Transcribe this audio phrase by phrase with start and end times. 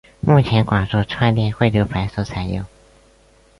[0.19, 2.65] 目前广受串列汇流排所采用。